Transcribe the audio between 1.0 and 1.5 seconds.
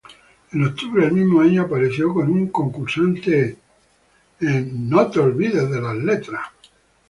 del mismo